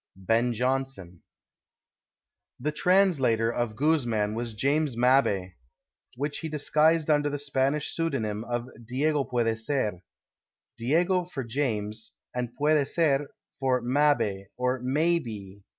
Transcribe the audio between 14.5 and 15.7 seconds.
or May be!